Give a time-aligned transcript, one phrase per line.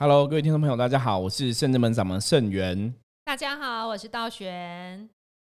[0.00, 2.94] Hello，各位听众朋友，大家好，我是圣智门掌门圣元。
[3.24, 5.10] 大家好，我是道玄。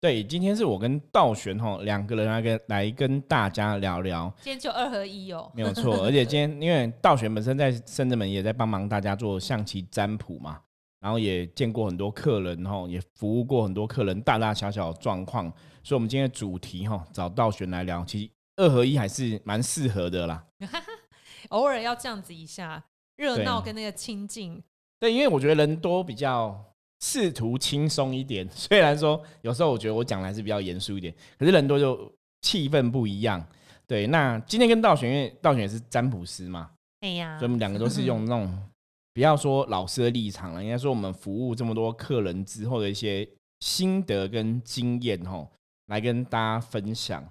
[0.00, 4.32] 对，今天是我跟道玄哈两个人来跟来跟大家聊聊。
[4.40, 5.92] 今天就二合一哦，没有错。
[6.06, 10.60] 而且今天因为道玄本身在圣智门也在帮忙大家做象棋占卜嘛，
[11.00, 20.44] 然后也见过很多客人哈，也服务过很多客人大大小小的状况，所以我们今天的主题哈找道玄来聊，其实二合一还是蛮适合的啦。
[21.50, 22.84] 偶尔要这样子一下。
[23.18, 24.62] 热闹跟那个亲近，
[24.98, 26.58] 对，因为我觉得人多比较
[27.00, 28.48] 试图轻松一点。
[28.50, 32.10] 虽然说有时候我觉得我讲的还是比较严肃一点，可是人多就
[32.42, 33.44] 气氛不一样。
[33.86, 38.68] 对，那今天跟道玄，因为道玄也是占卜师嘛，哎呀，所以我们两个都是用那种
[39.12, 43.28] 不要说老师的立场了，应该说我们服务这么多客人之后的一些
[43.60, 45.50] 心得跟经验吼，
[45.86, 47.28] 来跟大家分享。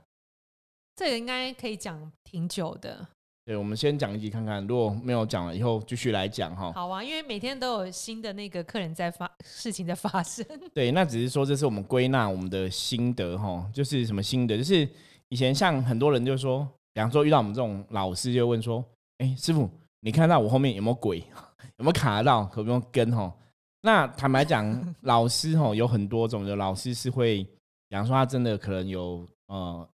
[0.95, 3.07] 这个应该可以讲挺久的。
[3.47, 6.69] 对，我们先讲一集看看，如果没有讲了，以后继续来讲哈。
[6.73, 10.45] 好啊，因为每天都有新的那个客人在发 事情在发生。
[10.73, 14.57] 对，那只是说这是我们归纳我们的心得哈，就是什么心得？
[14.57, 14.85] 就是
[15.29, 18.83] 以前像很多人就说，比方说遇到我们这种老师，就问说
[19.19, 19.69] ：“哎，师傅，
[20.01, 21.19] 你看到我后面有没有鬼？
[21.79, 22.43] 有没有卡到？
[22.47, 23.33] 可不用跟？”哈，
[23.79, 27.45] 那坦白讲，老师哈有很多种的，老师是会，
[27.87, 29.87] 比方说他真的可能有呃。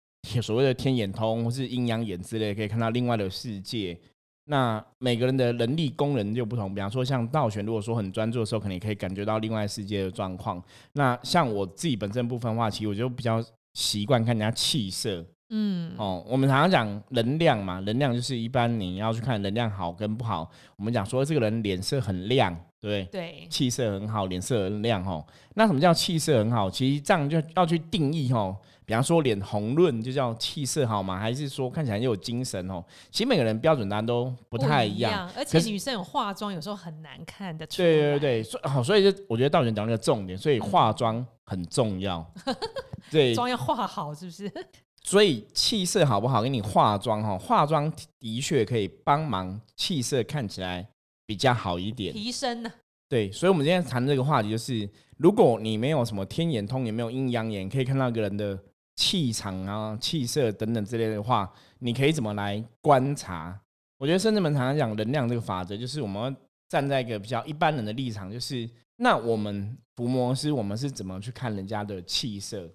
[0.43, 3.99] 所谓的天眼通或是阴阳眼之类，可以看到另外的世界。
[4.47, 10.61] 那每个人的能力功能就不同，比方说像道玄，如果说很专注的时候，可能也可以感觉到另外世界的状况。
[10.95, 13.41] 那像我自己本身部分的话，其实我就比较
[13.75, 15.25] 习惯看人家气色。
[15.51, 20.51] 嗯，哦，我们常常讲能量嘛，能量就是一般你要去看能量好跟不好。
[20.77, 23.47] 我们讲说这个人脸色很亮，对对？
[23.49, 25.25] 气色很好，脸色很亮，哦。
[25.55, 26.69] 那什么叫气色很好？
[26.71, 28.57] 其实这样就要去定义，哦。
[28.91, 31.17] 比方说脸红润就叫气色好吗？
[31.17, 32.85] 还是说看起来又有精神哦？
[33.13, 37.87] 其实每个人标准答案都不太一样，而且女生有化妆有时候很难看的出来。
[37.89, 42.29] 对对对，所以好，所以就我觉得道玄讲那个重点，所以化妆很重要。
[43.13, 44.53] 对，妆要化好是不是？
[45.05, 46.43] 所以气色好不好？
[46.43, 50.85] 给你化妆哈，化妆的确可以帮忙气色看起来
[51.25, 52.73] 比较好一点，提升呢。
[53.09, 58.59] 对，所以我们今天谈这个话题就是，如果你没有什么天眼通，也没有阴阳眼，可以看到一个人的。
[59.01, 63.59] 气场啊、气色等等之类的话，你可以怎么来观察？
[63.97, 66.37] 我觉得甚至们常常讲能量这个法则，就是我们
[66.69, 72.71] 站在一个比较一般人的立场，就是那我们伏魔师，我们是怎么去看人家的气色？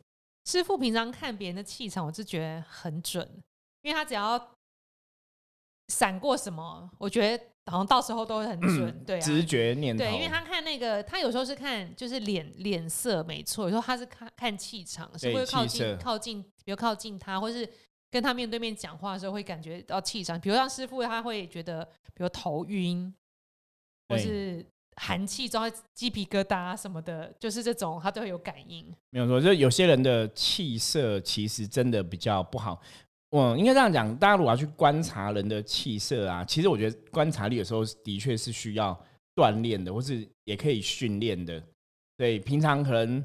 [0.46, 3.30] 师傅平常看别人的气场，我是觉得很准，
[3.84, 4.52] 因为他只要
[5.90, 7.44] 闪过什么，我觉得。
[7.72, 17.68] 好像到时候都会很准，对啊，直觉念头，对，因为他看那个，他有时候是看就是脸脸色，没错，有时候他是看看气场，是会靠近靠近，比如靠近他，或是
[18.12, 21.84] 跟他面对面讲话的时候会感觉到气场，比如像师傅他会觉得，
[22.14, 23.12] 比如头晕，
[24.10, 24.64] 或是
[24.98, 28.94] 寒气，抓鸡皮疙瘩什么的，就是这种他都会有感应。
[29.10, 32.80] 没有错，就有些人的气色其实真的比较不好。
[33.38, 38.98] 嗯，应该这样讲，大家如果要去观察人的气色啊，其实我觉得观察力有时候的确是需要
[39.36, 41.62] 锻炼的，或是也可以训练的。
[42.16, 43.22] 对，平常可能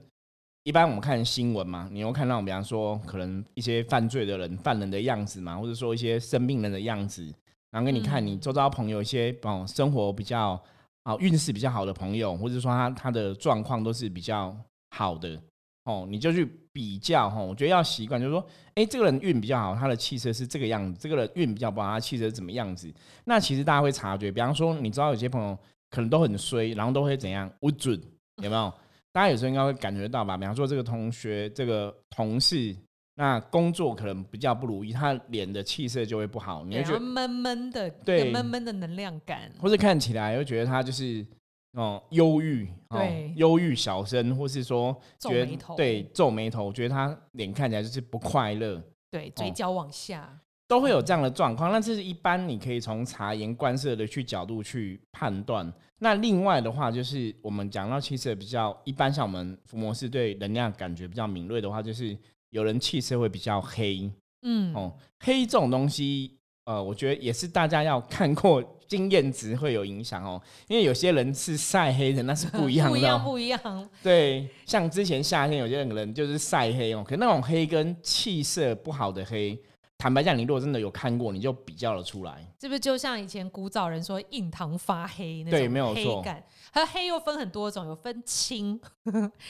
[0.64, 7.24] 一般我们看新闻嘛，你会看到，比方说可能一些犯罪的人、犯人的样子嘛，或者说一些生病人的样子，
[7.70, 10.60] 然后给你看你周遭朋友一些哦生活比较
[11.04, 14.56] 好、运势比较好的朋友，或者说他他的状况都是比较
[14.90, 15.40] 好的。
[15.84, 18.44] 哦，你就去比较哈，我觉得要习惯，就是说，
[18.74, 22.92] 哎，这个人运比较好，他的气色是这个样子；这个人运比较不好，他气色是怎么样子？
[23.24, 25.58] 那其实大家会察觉，比方说，你知道有些朋友
[25.90, 28.00] 可能都很衰，然后都会怎样不准，
[28.42, 28.72] 有没有？
[29.12, 30.36] 大家有时候应该会感觉到吧？
[30.36, 32.76] 比方说，这个同学、这个同事，
[33.16, 41.26] 那工作可能比较不如意，他脸的气色就会不好，你会觉得闷闷的，对，闷闷的能量感，或者看起来又觉得他就是。
[41.72, 50.36] 哦，忧郁，对，忧郁小生，或是说皱眉头，对，皱眉头，我觉得他脸看起来就是不快乐，对，嘴角往下，
[50.66, 51.70] 都会有这样的状况。
[51.70, 55.72] 那这是一般你可以从察言观色的去角度去判断。
[56.00, 62.18] 那另外的话，就是我们讲到气色比较一般，像我们伏魔师对能量感觉比较敏锐的话，就是
[62.50, 64.10] 有人气色会比较黑，
[64.42, 66.39] 嗯，哦，黑这种东西。
[66.70, 70.40] 呃，我觉得也是，大家要看过经验值会有影响哦。
[70.68, 73.88] 因为有些人是晒黑的，那是不一样的， 不一样，不一样。
[74.04, 79.58] 对，像之前夏天有些人就是晒黑哦，可那种黑跟气色不好的黑。
[80.00, 82.42] 坦白讲，你如果真的有看过，你就比较了出来。
[82.58, 85.60] 是不是就像以前古早人说“印堂发黑”那种？
[85.60, 86.24] 对，没有错。
[86.72, 88.80] 它黑又分很多种，有分青，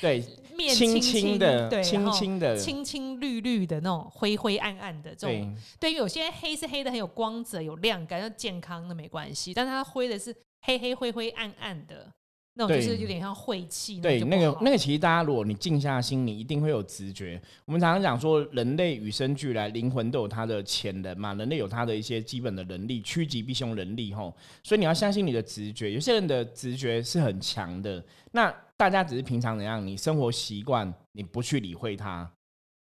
[0.00, 0.24] 对，
[0.56, 5.56] 面青青的，对，青青的，青青绿绿的那种灰灰暗暗的这种。
[5.78, 9.54] 对，有些黑是黑的很有光泽、有亮感，要健康的没关系。
[9.54, 12.12] 但是它灰的是黑黑灰灰暗暗的。
[12.60, 14.00] 那种就是有点像晦气。
[14.00, 17.40] 对，那个那个，其实大家如果你静下心，你一定会有直觉。
[17.64, 21.32] 我们常常讲说，人类与生俱来，灵魂都有它的潜能嘛。
[21.34, 24.34] 人类有它的一些基本的能力，趋吉避凶能力吼。
[24.62, 25.90] 所以你要相信你的直觉。
[25.90, 28.04] 有些人的直觉是很强的。
[28.32, 32.30] 那大家只是平常怎样，你生活习惯，你不去理会它。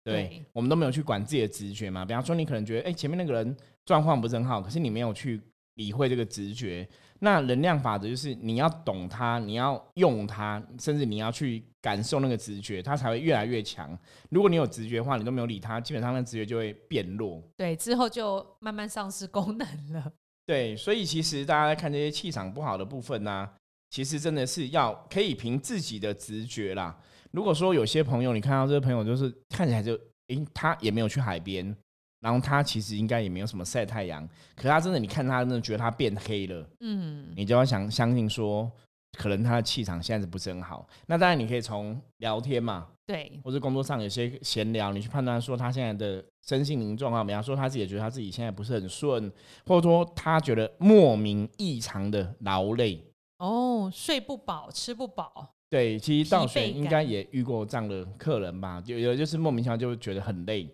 [0.04, 2.04] 对，我们都没有去管自己的直觉嘛。
[2.04, 3.56] 比方说，你可能觉得，哎，前面那个人
[3.86, 5.40] 状况不是很好，可是你没有去
[5.80, 6.88] 理会这个直觉。
[7.22, 13.98] 那能量法则就是你要懂它，你要用它，甚至你要去感受那个直觉，它才会越来越强。
[14.30, 17.42] 如果你有直觉的话，你都没有理它，基本上那直觉就会变弱。
[17.58, 20.12] 对，之后就慢慢丧失功能了。
[20.46, 23.50] 对，所以其实大家在看这些气场不好的部分呢，
[23.90, 26.98] 其实真的是要可以凭自己的直觉啦。
[27.32, 29.94] 如果说有些朋友，你看到这个朋友就是看起来就，
[30.28, 31.76] 诶，他也没有去海边。
[32.20, 38.70] 然后他其实应该也没有什么晒太阳，可他真的，你看他真的觉得他变黑了，嗯，你就要想相信说，
[39.18, 40.88] 可能他的气场现在是不是很好？
[41.08, 49.32] 那当然你可以从聊天嘛，对，或者工作上有些闲聊，你去判断说他现在的身心灵状况，比方说他自己也觉得他自己现在不是很顺，
[49.66, 53.02] 或者说他觉得莫名异常的劳累，
[53.38, 60.70] 哦，睡不饱，吃不饱，对，其实道玄应该也遇过这样的客人吧，有有就是莫名其妙就觉得很累。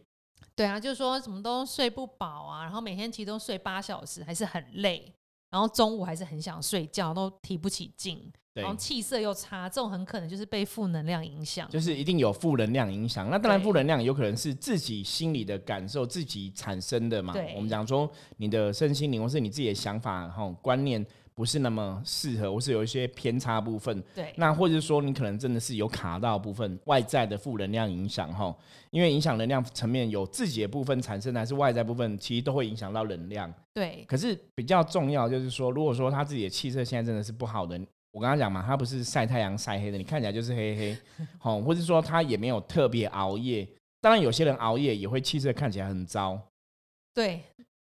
[0.55, 5.13] 对啊，就是说什么都睡不饱啊，然后每天其实都睡八小时，还是很累，
[5.49, 13.29] 然后中午还是很想睡觉，都提不起劲，然后气色又差，这种很可能就是被负能量影响，就是一定有负能量影响。
[13.29, 17.33] 那当然，负能量有可能是自己心里的感受，自己产生的嘛。
[17.53, 21.05] 我们讲说你的身心灵，或是你自己的想法、哈观念。
[21.35, 24.01] 不是那么适合，或是有一些偏差部分。
[24.15, 28.55] 对，那或者说你可能真的是有卡到部分外在的负能量影响哈，
[28.89, 33.53] 因为影响能量层面有自己的部分产生还是外在部分，其实都会影响到能量。
[33.73, 37.77] 对，可是比较重要就是说，如果说他自己的气色现在真的是不好的，
[38.13, 40.97] 我刚刚讲嘛，他不是晒太阳晒黑的，你看起来就是黑黑，
[41.37, 43.67] 好，或者说他也没有特别熬夜，
[43.99, 46.39] 当然有些人熬夜也会气色看起来很糟。
[47.13, 47.41] 对。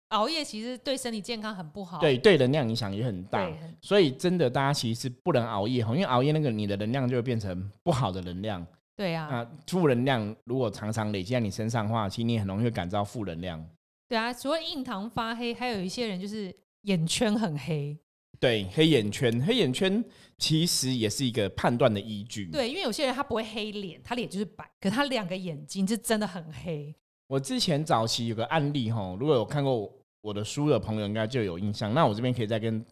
[0.09, 3.51] 熬夜其实对身体健康很不好，对对能量影响也很大，
[3.81, 8.65] 所以真的大家其实是不能熬夜哈，因为熬夜那个你的能量就会变成不好的能量。
[8.95, 13.63] 对啊，那负能量如果常常累积在你身上的话，其实你很容易会感到负能量。
[14.07, 17.95] 对啊，除了印堂发黑，还有一些人就是眼圈很黑。
[18.39, 20.03] 对，黑眼圈，黑眼圈
[20.37, 22.45] 其实也是一个判断的依据。
[22.51, 26.95] 对，因为有些人他不会黑脸，他脸就是白，可他两个眼睛是真的很黑。
[27.27, 29.91] 我之前早期有个案例哈，如果有看过
[30.21, 31.93] 我的书的朋友应该就有印象。
[31.93, 32.83] 那我这边可以再跟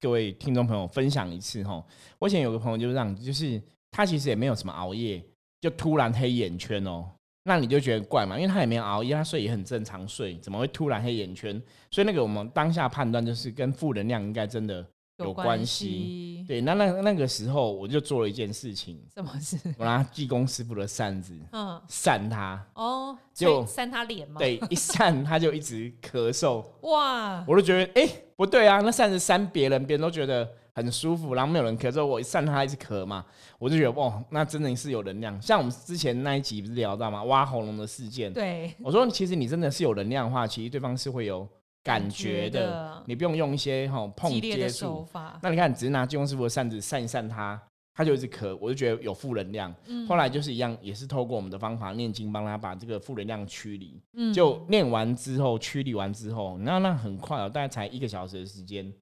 [0.00, 1.84] 各位听众朋友分享一次哈。
[2.18, 3.60] 我以前有个朋友就是这样，就是
[3.90, 5.22] 他其实也没有什么熬夜，
[5.60, 7.04] 就突然黑眼圈哦，
[7.44, 11.60] 那你就觉得怪嘛，因为他也没有熬夜，他睡也很正常睡，怎么会突然黑眼圈？
[11.90, 14.86] 所以那个我们当下判断就是跟负能量应该真的。
[15.24, 19.56] 有关系，对，那那那个时候我就做了一件事情，什么事？
[19.78, 24.38] 我拿济公师傅的扇子，嗯，扇他，哦，就扇他脸吗？
[24.38, 27.44] 对，一扇他就一直咳嗽， 哇！
[27.46, 33.24] 我都觉得，哎，不对啊，那扇子扇别人，别人都觉得很舒服，然后没有人咳嗽，我一扇他一直咳嘛，
[33.58, 35.40] 我就觉得，哇，那真的是有能量。
[35.40, 37.22] 像我们之前那一集不是聊到吗？
[37.24, 41.46] 挖喉咙的事件，对，我说，其实你真的是有能量的话，其实对方是会有。
[41.82, 45.06] 感觉的，你不用用一些哈碰接触。
[45.42, 47.60] 那你看，只是拿金庸师傅的扇子扇一扇他，
[47.94, 49.74] 他就一直咳，我就觉得有负能量。
[50.06, 54.00] 后来就是一样，也是透过我们的方法念经，帮他把这个负能量驱离。
[54.32, 58.92] 就念完之后，驱离完之后，那那很快哦，大概才一个小时的时间，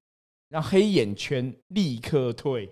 [0.49, 2.69] 然后黑眼圈立刻退。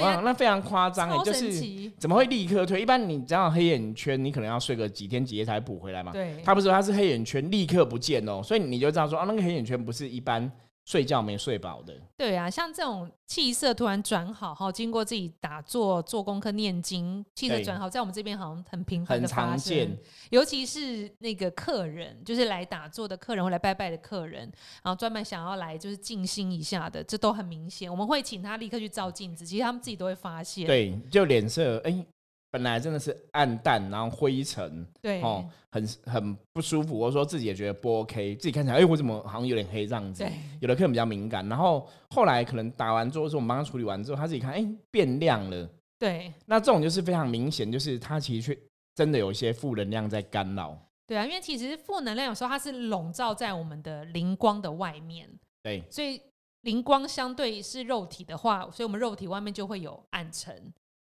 [0.00, 2.82] 哇，那非常夸张哎，就是怎么会立刻退？
[2.82, 6.10] 一般你这样黑眼圈，你可能要睡个几天几夜才补回来嘛。
[6.12, 10.50] 对，他不是，他是黑眼圈立刻不见哦，所以你就知道说啊，那个黑眼圈不是一般。
[10.84, 19.96] 睡觉没睡饱的，对啊，像这种气色突然转好，哈，经过自己打坐、做功课、念经，气色转好，在我们这边好像很频繁很常见。
[20.30, 24.42] 尤其是那个客人，就是来打坐的客人或来拜拜的客人，
[24.82, 27.90] 然后专门想要来就是静心一下的，这都很明显。
[27.90, 30.66] 我们会请他立刻去照镜子，其实他们自己都会发现。
[30.66, 32.04] 对，就脸色，哎。
[32.54, 36.96] 本来真的是暗淡，然后灰尘，对，哦，很很不舒服。
[36.96, 40.22] 我说自己也觉得不 OK，自己看起来，哎，我怎么好像有点黑这样子？
[40.22, 45.68] 对，有的客人比较敏感，然后后来可能打完之后，我们帮他处理完之后，他自己看，哎，变亮了。
[45.98, 48.56] 对，那这种就是非常明显，就是他其实
[48.94, 50.78] 真的有一些负能量在干扰。
[51.08, 55.28] 对啊，因为其实负能量有时候它是笼罩在我们的灵光的外面。
[55.60, 56.20] 对，所以
[56.60, 60.72] 灵光相对是肉体的话，所以我们肉体外面就会有暗沉。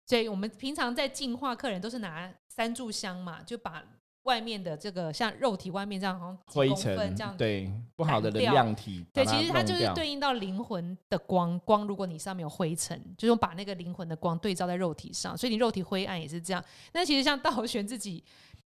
[0.08, 3.84] 所以我们平常在净化客人都是拿三炷香嘛，就把
[4.22, 11.60] 外面的这个像肉体外面这样，好像灰尘这样，对不好的能量体，对，其实它就是对应到灵魂的光。
[11.60, 16.64] 光如果你上面有灰尘，就是把那个灵魂的光对照在肉体上，所以你肉体灰暗也是这样。
[16.94, 18.24] 那其实像道玄自己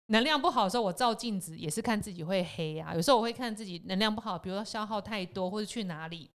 [0.07, 2.95] 能量不好的时候，我照镜子也是看自己会黑啊。
[2.95, 6.29] 有时候我会看自己能量不好，比如说消耗太多或者去哪里。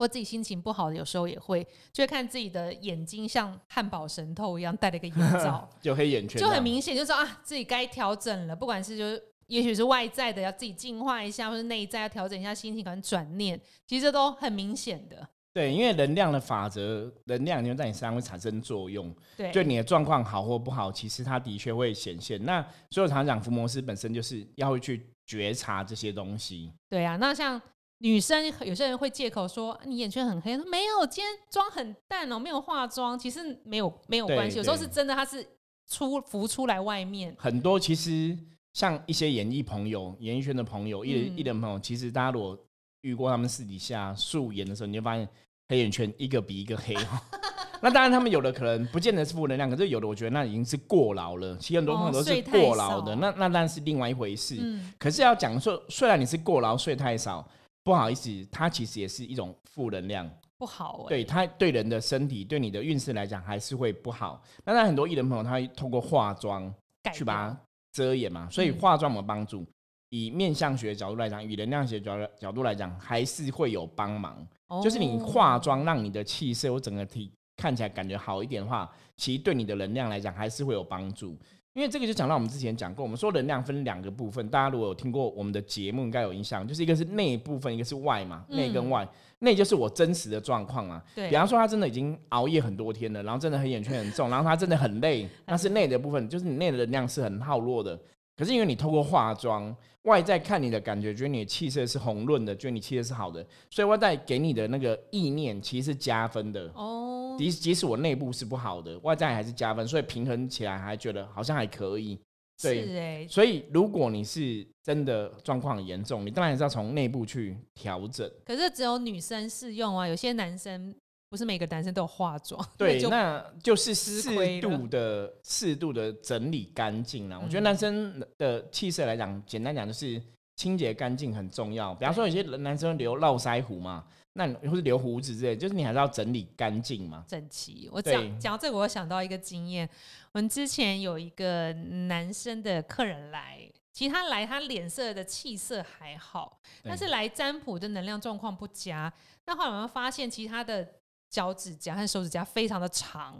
[0.00, 8.56] 或自己心情不好，有时候也会，就会看自己的眼睛像汉堡神偷一样戴了一个眼罩， 就黑眼圈，就很明显，就说啊，自己该调整了。
[8.56, 15.28] 不管是就是，也许是外在的要自己净化一下，或是内在要调整一下心情，可能转念，其实这都很明显的。
[15.52, 19.14] 对，因为能量的法则，能量就在你身上会产生作用。
[19.36, 22.42] 对，就你的状况好或不好，其实它的确会显现。
[22.46, 26.72] 那所以常常讲，福摩斯本身就是要会去觉察这些东西。
[26.88, 27.60] 对啊，那像。
[28.02, 34.56] 女生有些人会借口说你眼圈很黑，说没有，今天妆很淡哦，没有化妆，其实没有没有关系。
[34.56, 35.46] 有时候是真的，他是
[35.86, 37.34] 出浮出来外面。
[37.38, 38.34] 很多其实
[38.72, 42.58] 像一些演艺朋友、演艺圈的朋友、艺人艺人朋友，其实大家如果
[43.02, 45.28] 遇过他们私底下素颜的时候，你就发现
[45.68, 46.96] 黑眼圈一个比一个黑。
[47.82, 51.54] 那当然，他们有的可能不见得是负能量，可是有的我觉得那已经是过劳了。
[51.58, 54.56] 其实很多朋友都是过劳的，那那当然是另外一回事。
[54.98, 57.46] 可是要讲说，虽然你是过劳，睡太少。
[57.90, 61.06] 不好意思，它其实也是一种负能量，不好。
[61.08, 64.40] 对它对人的身体、对你的运势来讲，还是会不好。
[64.64, 66.72] 那那，很多艺人朋友他会通过化妆
[67.12, 69.66] 去把它遮掩嘛，所以化妆有帮助。
[70.10, 74.46] 以面相学角度来讲，以能量学角角度来讲，还是会有帮忙。
[74.80, 81.36] 就是你化妆让你的气色或整个体看起来感觉好一点的话，其实对你的能量来讲还是会有帮助。
[81.80, 89.08] 因为这个就讲到我们之前讲过，我们说能量分两个部分，大家如果有听过我们的节目，应该有印象，就是一个是内部分，一个是外嘛，内跟外。
[89.38, 91.30] 内就是我真实的状况嘛，对。
[91.30, 97.98] 比方说他真的已经熬夜很多天了，然后真的黑眼圈很重，然后他真的很累， 那是内的部分，就是你内的能量是很耗弱的。
[98.36, 107.19] 可是因为你透过化妆，外在看你的感觉，觉得你的气色是红润的，觉得你气色是好的，所以外在给你的那个意念其实是加分的哦。
[107.40, 112.18] 即即使我内部是不好的，外在还是加分，所以平衡起来还觉得好像还可以。
[112.62, 118.30] 对，所以如果你是真的状况很严重，你当然是要从内部去调整。
[118.44, 120.94] 可是只有女生适用啊，有些男生
[121.30, 122.62] 不是每个男生都有化妆。
[122.76, 127.40] 对， 那就是适度的、适度的整理干净了。
[127.40, 130.20] 我觉得男生的气色来讲，简单讲就是
[130.56, 131.94] 清洁干净很重要。
[131.94, 134.04] 比方说，有些男生留络腮胡嘛。
[134.32, 137.88] 那或是留胡子之类，就是你还是要整理干净嘛，整齐。
[137.92, 139.88] 我讲讲到这个，我想到一个经验。
[140.32, 149.12] 我们之前有一个男生的客人来，其实他来他脸色的气色还好，但是来占卜的能量状况不佳。
[149.46, 150.88] 那后来我们发现，其实他的
[151.28, 153.36] 脚趾甲和手指甲非常的长，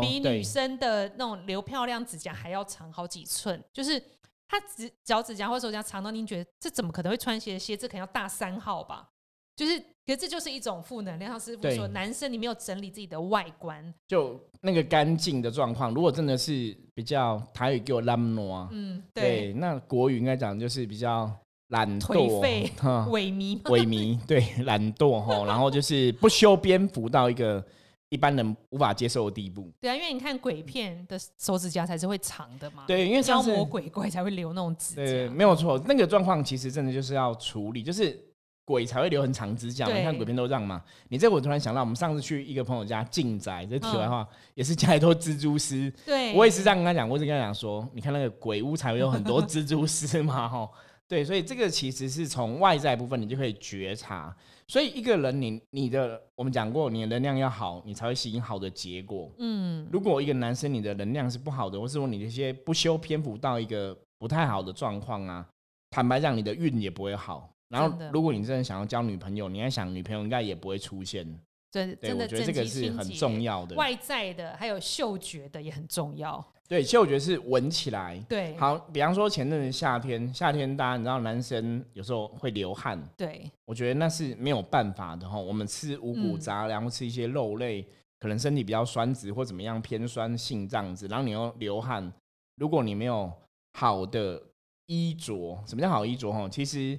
[0.00, 3.62] 比女生的那种留漂亮指甲还要长好几寸。
[3.70, 4.02] 就是
[4.48, 7.58] 他指脚趾甲或手指甲长到，您觉得这怎么可能会穿鞋？
[7.58, 9.10] 鞋子可能要大三号吧？
[9.56, 11.30] 就是，可这就是一种负能量。
[11.30, 15.94] 像师傅说，男生你没有整理自己的外观，就那个干净的状况。
[15.94, 21.32] 如果真的是比较台语给我懒惰，嗯，对，那国语应该讲就是比较
[21.68, 25.46] 懒惰、萎靡、萎靡，对，懒惰哈。
[25.46, 27.64] 然后就是不修边幅到一个
[28.10, 29.72] 一般人无法接受的地步。
[29.80, 35.02] 对啊，因为你看鬼片的手指甲才是会长的嘛，对，因为妖魔鬼怪才会留那种指甲。
[35.02, 38.22] 对，没有错，那个状况其实真的就是要处理，就是。
[38.66, 40.82] 鬼才会留很长指甲，你看鬼片都这样嘛。
[41.08, 45.90] 你这我突然想到，我们上次去一个朋友家进宅，这题外话也是家里都蜘蛛丝。
[46.04, 50.68] 对，我也是这样跟他讲，我是跟他讲说，你看那个鬼屋才会有很多蜘蛛丝嘛，吼。
[51.08, 54.36] 对，所以这个其实是从外在部分你就可以觉察。
[54.66, 59.30] 所以一个人，你你的我们讲过，你的能量要好，你才会吸引好的结果。
[59.38, 65.46] 嗯，如果一个男生你的能量是不好的，或是说你这些不修篇幅到一个不太好的状况啊，
[65.90, 67.48] 坦白讲，你的运也不会好。
[67.68, 71.26] 然后，如果你真的想要交女朋友，你还想女朋友应该也不会出现。
[71.70, 73.74] 真真的，我觉得这个是很重要的。
[73.74, 76.42] 外在的还有嗅觉的也很重要。
[76.68, 78.18] 对，嗅觉是闻起来。
[78.28, 83.00] 对，好，比方说前阵子夏天，夏天大家你知道男生有时候会流汗。
[83.16, 85.38] 对，我觉得那是没有办法的哈。
[85.38, 87.86] 我们吃五谷杂粮，吃一些肉类，
[88.20, 92.12] 可能身体比较酸质或怎么样偏酸性这样子，然后你又流汗，
[92.56, 93.30] 如果你没有
[93.74, 94.40] 好的
[94.86, 96.48] 衣着，什么叫好衣着哈？
[96.48, 96.98] 其实。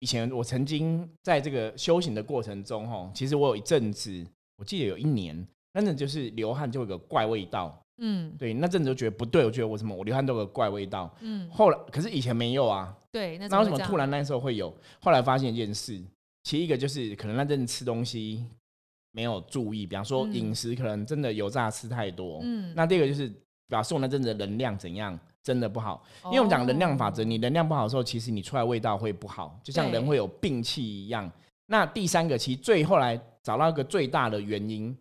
[0.00, 4.26] 以前我曾经在这个修行的过程中，哈，其实我有一阵子，
[4.56, 14.74] 我记得有一年，那阵就是流汗就有个怪味道，嗯，对，那阵子就觉得不对，我觉得我什么我流汗都有个怪味道，嗯，后来可是以前没有啊，对，那为什么突然那时候会有？
[15.00, 15.98] 后来发现一件事，
[16.42, 18.44] 其一个就是可能那阵子吃东西
[19.12, 23.32] 没有注意，比方说饮食可能真的油炸吃太多，嗯，那第二个就是
[23.66, 26.02] 表示我那阵子能量怎样真的不好。
[26.24, 31.30] 因为我们讲能量法则，你能量不好的时候，其实你出来味道会不好，就像人会有病气一样。
[31.66, 34.96] 那第三个，其实最后来找到一个最大的原因，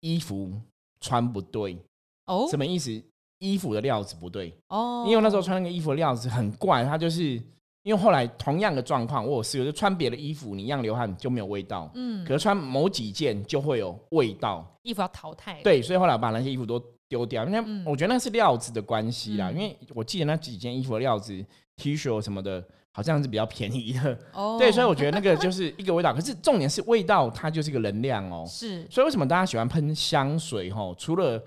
[0.00, 0.52] 衣服
[1.00, 1.78] 穿不对
[2.24, 2.48] 哦。
[2.50, 3.00] 什么意思？
[3.38, 5.04] 衣服的料子不对哦。
[5.06, 7.40] 因为那时候穿那个衣服的料子很怪，它就是
[7.84, 11.88] 因为后来同样的状况，我有试过，就穿别的衣服，你一样流汗就没有味道。
[11.94, 12.24] 嗯。
[12.24, 14.66] 可是穿某几件就会有味道。
[14.82, 15.62] 衣服要淘汰。
[15.62, 17.44] 对，所以后来把那些衣服都丢掉。
[17.44, 19.50] 因为我觉得那是料子的关系啦。
[19.50, 21.32] 因为我记得那几件衣服的料子
[21.76, 22.64] ，T 恤什么的。
[22.96, 26.12] 好像是比较便宜的，哦，对，所以我觉得那个就是一个味道。
[26.16, 28.42] 可是重点是味道，它就是一个能量哦。
[28.48, 30.70] 是，所以为什么大家喜欢喷香水？
[30.70, 31.38] 哈，除了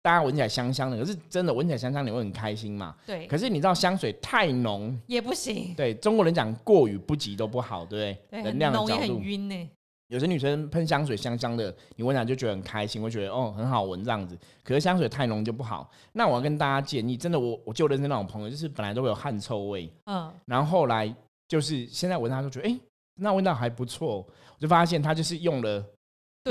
[0.00, 2.96] 大家闻起来香香的，可是真的闻起来香香，你会很开心嘛？
[3.06, 3.26] 对。
[3.26, 5.74] 可是你知道香水太浓也不行。
[5.76, 8.42] 对中国人讲过与不及都不好，对不对？
[8.44, 8.98] 能量的角度。
[8.98, 9.70] 很晕呢。
[10.08, 14.36] 有些女生喷香水香香的，你闻起来就觉得很开心，会觉得哦很好闻这样子。
[14.64, 15.90] 可是香水太浓就不好。
[16.12, 21.14] 那我要跟大家建议，真的我我就认识那种朋友，就是本来都会有汗臭味，嗯，然后后来
[21.46, 22.80] 就是现在闻它都觉得哎，
[23.16, 24.16] 那味道还不错。
[24.16, 25.84] 我就发现他就是用了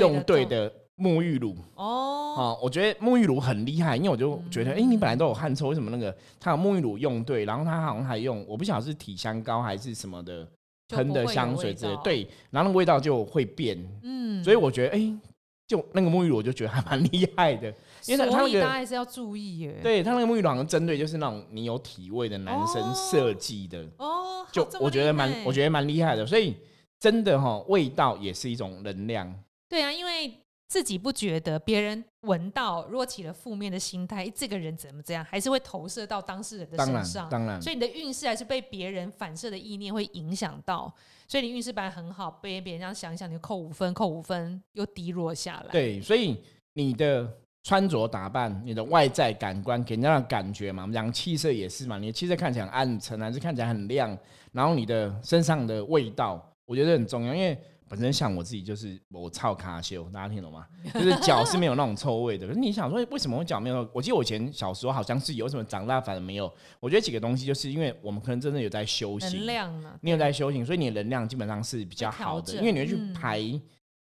[0.00, 10.46] 用对的沐浴乳哦，好，我觉得沐浴乳很厉害，因为我就觉得哎，你本来都有汗臭，为什么那个他有沐浴乳用对，然后他好像还用我不晓得是体香膏还是什么的。
[10.88, 15.18] 喷的香水之类，对，然后那个味道就会变，嗯，所以我觉得，哎，
[15.66, 17.68] 就那个沐浴露，我就觉得还蛮 厉害的，
[18.06, 26.56] 因为它那个大家还是要注意耶，对，它那个沐浴露好像针对就是那种你有体味的男生设计的，哦，就我觉得蛮，我觉得蛮厉害的，所以
[26.98, 29.32] 真的哈，味道也是一种能量，
[29.68, 30.32] 对啊，因为。
[30.68, 37.26] 自己不觉得，别人闻到，如果起了负面的心态，这个人怎么这样，还是会投射到当事人的身上。
[37.30, 40.94] 当然，所以你的运势还是被别人反射的意念会影响到。
[41.26, 45.72] 所以你运势本来很好，被别人这样想想，你扣五分，扣五分又低落下来。
[45.72, 46.36] 对，所以
[46.74, 47.26] 你的
[47.62, 54.14] 穿着打扮，你的外在感官给人家的感觉嘛，我们讲气色也是嘛，你的气色看起来暗沉，还是看起来很亮？
[54.52, 57.58] 然后你的身上的味道，我觉得很重要，因为。
[57.88, 60.66] 本身像我自己就是我操卡修，大家听懂吗？
[60.94, 62.46] 就是脚是没有那种臭味的。
[62.46, 63.88] 可是你想说，为什么我脚没有？
[63.92, 66.52] 我记得我以前小时候好像是有，什么长大反而没有？
[66.80, 69.98] 我觉得几个东西，就是因为我们可能真的有在修行，能量呢？
[70.02, 73.42] 你有在修行，所以你的能量基本上是比较好的，因为你会去排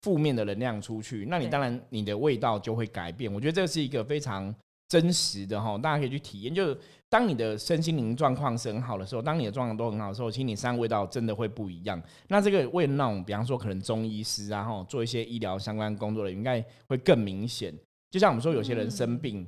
[0.02, 3.32] 负面的能量出去，那你当然你的味道就会改变。
[3.32, 4.54] 我觉得这是一个非常
[4.90, 6.79] 真实的哈，大家可以去体验，就是。
[7.12, 12.00] 当你的身心灵状况是很好的时候，当你的状况都很好的时候，其实你身上味道真的会不一样。
[12.29, 17.74] 那这个为那种，比方说可能中医师啊，哈，做一些医疗相关工作的，应该会更明显。
[18.12, 19.44] 就像我们说，有些人生病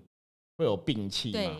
[0.58, 1.56] 会有病气嘛。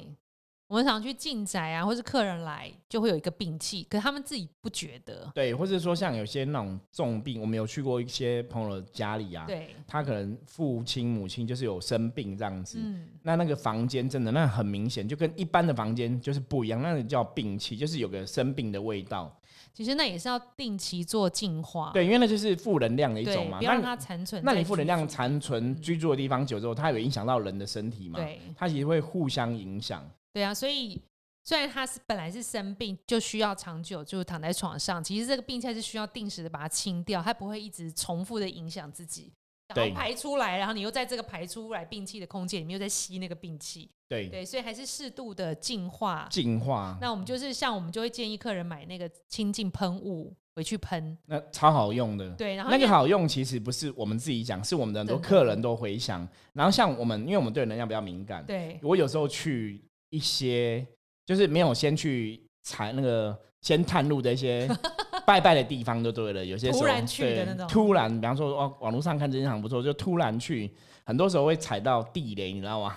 [0.72, 5.30] 我们常去进宅啊，或是客人来，就会有一个病气，可是他们自己不觉得。
[5.34, 19.30] 对，或者说像有些那种重病，我们有去过一些朋友的家里啊，对，他可能父亲母亲就是有生病这样子，嗯，那那个房间真的那很明显，就跟一般的房间就是不一样，那个叫病气，就是有个生病的味道。
[19.74, 24.42] 其实那也是要定期做净化，对，因为那就是负能量的一种嘛，不要让它残存。
[24.42, 28.18] 那你负能量残存居住的地方久之后，它有影响到人的身体嘛？
[28.18, 30.02] 对，它其实会互相影响。
[30.32, 31.00] 对啊，所以
[31.44, 39.32] 虽然他是本来是生病，就需要长久就躺在床上，其实这个病态是需要定时的把它清掉，它不会一直重复的影响自己，
[39.74, 46.28] 然后排出来，然后你又在这个排出来病气的空间里面又在吸那个病气，对对，所以还是适度的净化。
[46.30, 46.96] 净化。
[47.00, 52.30] 那我们就是像我们就会建议客人买那个清净喷雾回去喷，那超好用的。
[52.36, 56.26] 对，然后那个好用其实不是我们自己讲，是我们的很多客人都回想。
[56.52, 59.82] 然后像我们，因为我们对能量比较敏感，对我有时候去。
[60.12, 60.86] 一些
[61.24, 64.68] 就是没有先去踩那个先探路的一些
[65.26, 70.70] 拜拜的地方就对了，有些突然去的那种，突然，比方说哦，网络上看这间行不错，就突然去，
[71.06, 72.96] 很多时候会踩到地雷，你知道吗？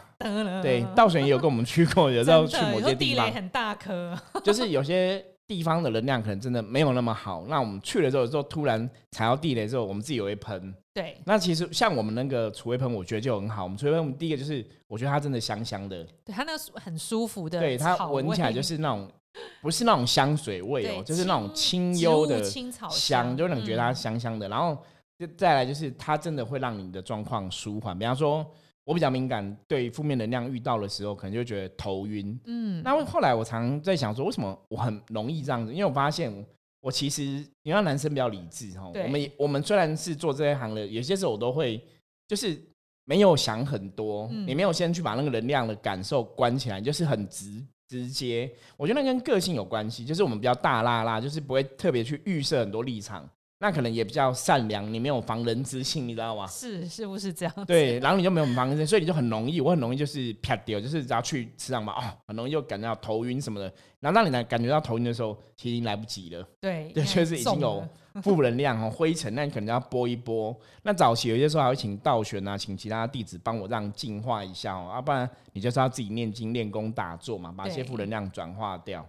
[0.62, 10.74] 对，道玄也有跟我们去过， 有时候去某些地方很大颗， 就是有些地方的能量可能真的没有那么好，那我们去了之后，之后突然踩到地雷之后，我们自己也会喷。
[10.94, 13.64] 对，那其实像我们那个除味喷，我觉得就很好。
[13.64, 19.12] 我们除味喷，第一个就是我觉得它真的香香的，对它那个很舒服的，对它闻起来就是那种
[19.62, 24.48] 不是那种香水味哦，就是那种清幽的青草香，就能觉得它香香的。
[24.48, 24.78] 然后
[25.20, 27.98] 就再来就是它真的会让你的状况舒缓。
[27.98, 28.46] 比方说，
[28.86, 32.40] 我比较敏感，对负面能量遇到的时候，可能就觉得头晕。
[32.46, 35.74] 嗯，那后来我常在想说，为什么我很容易这样子？
[35.74, 36.34] 因为我发现。
[36.82, 41.84] 我其实，因为男生比较理智哈，我们我们虽然是做这一行的，有些时候我都会
[42.28, 42.56] 就是
[43.06, 48.48] 没有想很多，你没有先去把那个能量的感受关起来，就是很直直接。
[48.78, 53.28] 我觉得那跟个性有关系，就是我们比较大拉拉，就是不会特别去预设很多立场。
[53.58, 56.46] 那可能也比较善良，你没有防人之心，你知道吗？
[56.48, 57.54] 是，是不是这样？
[57.66, 63.74] 对，然后你就没有防人之心，所以你就很容易，我很容易就是啪掉，就是只要去吃上嘛，哦，很容易就感觉到头晕什么的。
[64.02, 66.48] 然后让你来感觉到头晕的时候，其实已经来不及了。
[66.60, 67.84] 对，对，确实已经有
[68.22, 70.56] 负能量哦， 灰尘，那你可能要拨一拨。
[70.84, 79.04] 那早期有些时候还会请道玄啊，请其他弟子帮我让净化一下哦，要不然你就是要自己念经、练功、打坐嘛，把一些负能量转化掉。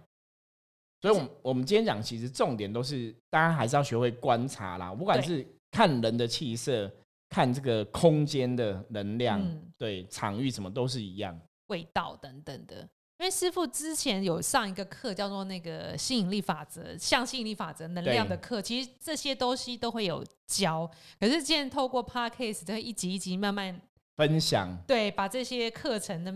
[0.99, 4.93] 所以，我我们今天讲，其实重点都是大家还是要学会观察啦。
[4.95, 6.91] 不管是看人的气色，
[7.29, 9.39] 看这个空间的能量，
[9.77, 12.77] 对场域什么都是一样，味道等等的。
[13.19, 20.89] 因为师傅之前有上一个课，叫做那个吸引力法则，像吸引力法则能量的课，其实这些东西都会有教。
[21.19, 23.79] 可是，现在透过 Podcast 这一集一集慢慢
[24.15, 26.33] 分享，对，把这些课程的。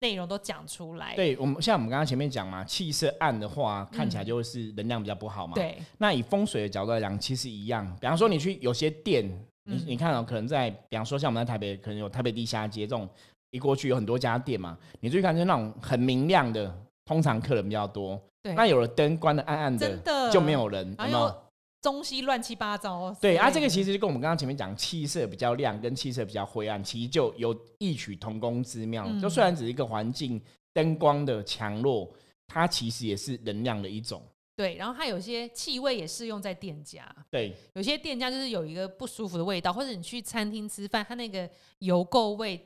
[0.00, 1.14] 内容都讲出来。
[1.14, 5.54] 对我们，像我们刚刚前面讲嘛，气色暗的话，看起来就会是能量比较不好嘛。
[5.54, 5.76] 对。
[5.98, 7.86] 那以风水的角度来讲，其实一样。
[8.00, 9.24] 比方说，你去有些店，
[9.64, 13.08] 你你看哦，可能在，比方说像我们在台北，可能有台北地下街这种，
[13.50, 18.20] 一过去有很多家店嘛，你注意看就那种很明亮的，通常客人比较多。
[18.42, 18.54] 对。
[18.54, 20.88] 那有了灯关的暗暗的，就没有人。
[20.98, 21.34] 有没有。
[21.82, 23.14] 东西乱七八糟。
[23.20, 29.08] 对啊，这个其实就跟我们刚刚前面讲气色比较亮跟气色比较灰暗，其实就有异曲同工之妙。
[29.20, 30.40] 就虽然只是一个环境
[30.72, 32.10] 灯光的强弱，
[32.46, 34.22] 它其实也是能量的一种。
[34.56, 37.02] 对，然后它有些气味也适用在店家。
[37.30, 42.62] 对，有些店家就是有一个不舒服的味道，或者你去餐厅吃饭，它那个油垢味。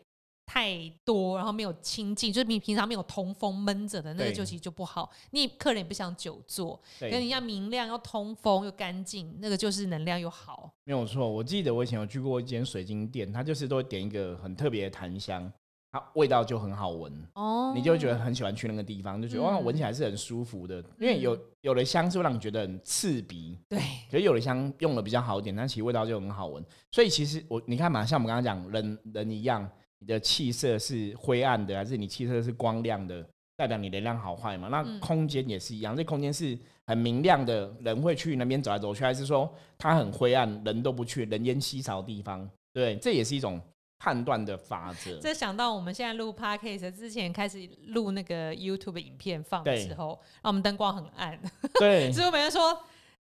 [0.47, 5.11] 太多，然后没有清净，就是你平常没有通风闷着的那个，就其实就不好。
[5.31, 10.71] 你客人也不想久坐，跟你要明亮，要通风又干净，那个就是能量又好。
[10.85, 15.51] 没有错，我记得我以前有去过一间水晶店，它就是都会点一个很特别的檀香，
[15.91, 20.77] 它味道就很好闻哦，你就觉得很喜欢去那个地方，就觉得哇，闻起来是很舒服的。
[21.01, 23.79] 因为有有的香是会让你觉得很刺鼻，对，
[24.11, 26.63] 可是有的香用的比较好一点，但其实味道就很好闻。
[26.93, 29.69] 所以其实我你看嘛，像我们刚刚讲人人一样。
[30.05, 33.27] 你的气色是灰暗的，还是你气色是光亮的？
[33.57, 34.69] 代表你能量好坏嘛？
[34.69, 42.47] 那空间也是一样，这空间是很明亮的，人会去那边走来走去，还是说它很灰暗，人都不去，人烟稀少的地方？
[42.75, 43.59] 对，这也是一种
[43.99, 45.19] 判断的法则。
[45.21, 51.41] 这想到我们现在录 podcast 之前开始录那个 YouTube 影片放的时候，那我们灯光很暗，
[51.81, 52.79] 对，之后别人说。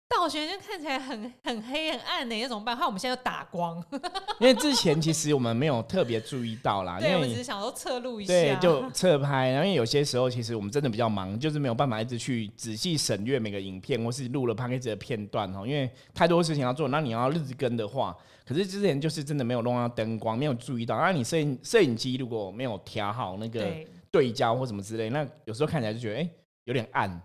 [0.09, 2.77] 道玄就看起来很很黑很暗的，那怎么办？
[2.77, 3.83] 怕我们现在又打光，
[4.41, 9.51] 因为之前其实我们没有特别注意到啦， 对，我们只是想说侧录一下，对，就侧拍。
[9.51, 16.89] 然后因为有些时候其实我们真的比较忙，就是没有办法一直去仔细审阅每个影片，或是录了 p a c k a g e 的片段哦，因为太多事情要做。
[16.89, 18.17] 那你要日更的话，
[18.47, 20.97] 可是之前就是真的没有弄到灯光，没有注意到。
[20.99, 23.71] 那你摄影摄影机如果没有调好那个
[24.11, 26.29] 对焦或什么之类，那有时候看起来就觉得哎
[26.65, 27.21] 有点暗。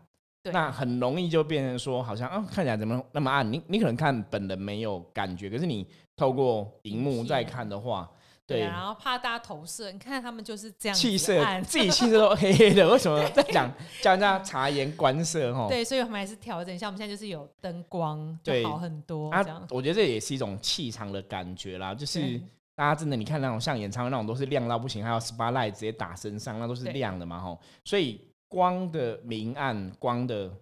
[0.52, 3.50] 那很容易就变成说，好像啊，看起来怎么那么暗？
[3.50, 8.12] 你你可能看本人没有感觉，可是你透过荧幕再看的话，
[8.46, 15.54] 对，然后怕大家投射，你看他们就是这样，气色 自己气色都黑黑的，为什么 在讲叫人家察言观色？
[15.54, 19.30] 哈，对，所以我们还是调整一下，我们现在就是有灯光就好很多。
[19.32, 22.38] 啊，我觉得这也是一种气场的感觉啦，就是
[22.76, 28.20] 大家真的你看那种像演唱会那种都是亮到不行，还有 SPA light 直接打身上，那都是亮的嘛，吼，所以。
[28.54, 30.56] 光的明暗、光的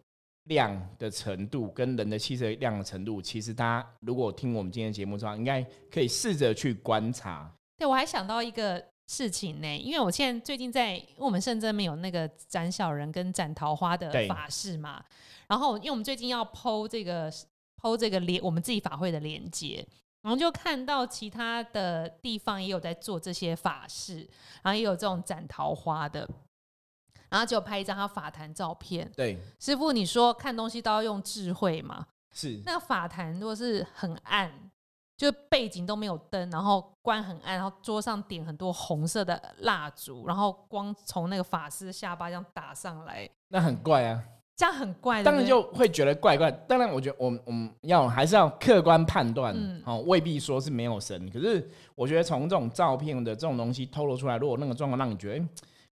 [0.45, 7.53] 亮的程度，跟人的气色亮的程度，其实大家如果听我们今天节目的话，应该可以试着去观察。
[7.77, 15.03] 对，我还想到一个事情呢，因为我现在最近在，因为我们深圳没有那个斩小人跟斩桃花的法事嘛，
[15.49, 17.29] 然后因为我们最近要剖这个
[17.81, 19.85] 剖这个连我们自己法会的连接，
[20.21, 24.25] 然后就看到其他的地方也有在做这些法事，
[24.63, 26.25] 然后也有这种斩桃花的。
[27.31, 29.11] 然后就拍一张他法坛照片。
[29.15, 32.05] 对，师傅，你说看东西都要用智慧嘛？
[32.31, 32.61] 是。
[32.63, 34.51] 那法坛如果是很暗，
[35.17, 44.23] 就背景都没有灯，然后关很暗，然后桌上点很多红色的蜡烛，然后光从那个法师下巴这样打上来，那很怪啊。
[44.53, 46.51] 这样很怪，当然就会觉得怪怪。
[46.51, 51.27] 当然，我觉得我们我们要还是要客观判断，哦，未必说是没有神。
[51.31, 55.45] 可是我觉得从这种照片的这种东西透露出来，如果那个状况让你觉得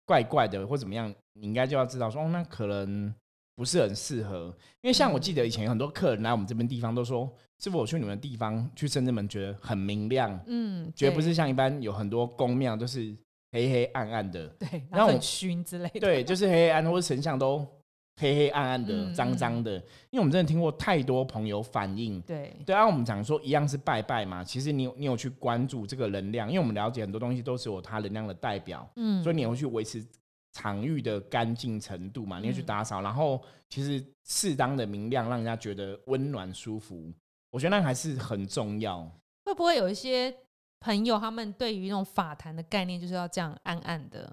[0.06, 1.14] 怪怪的或怎么样。
[1.38, 3.14] 你应该就要知道说，哦，那可能
[3.54, 4.46] 不是很适合，
[4.80, 13.14] 因为像我记得以前有很多客人来我们这边地方都说，师傅我去你们地方去深圳门觉得很明亮，嗯，觉得不是像一般有很多宫庙都是
[13.52, 17.66] 黑黑暗暗的，对，然后很熏之类的，对，就是黑黑暗或者神像都
[18.16, 19.76] 黑黑暗暗的、脏脏的，
[20.10, 30.04] 因为我们真的听过太多朋友反映，对，对啊，我们讲说一样是拜拜嘛，其实你有你有去关注这个能量，因为我们了解很多东西都是有它能量的代表，嗯，所以你会去维持。
[30.52, 37.12] 场域的干净程度嘛，你要去打扫，然后其实适当的明亮，让人家觉得温暖舒服。
[37.50, 39.00] 我我觉得那还是很重要。
[39.46, 40.34] 会不会有一些
[40.80, 44.30] 朋友他们对于那种法坛的概念就是要这样暗暗的？